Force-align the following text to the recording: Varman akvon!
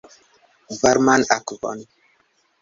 Varman 0.79 1.21
akvon! 1.35 1.79